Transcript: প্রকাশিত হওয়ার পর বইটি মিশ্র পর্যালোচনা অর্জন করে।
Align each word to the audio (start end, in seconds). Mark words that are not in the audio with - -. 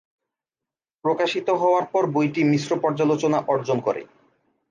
প্রকাশিত 1.05 1.47
হওয়ার 1.61 1.85
পর 1.85 2.03
বইটি 2.13 2.41
মিশ্র 2.43 2.71
পর্যালোচনা 2.81 3.39
অর্জন 3.47 3.77
করে। 3.79 4.01